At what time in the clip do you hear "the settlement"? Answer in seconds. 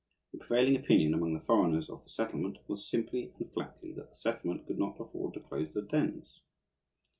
2.03-2.57, 4.09-4.65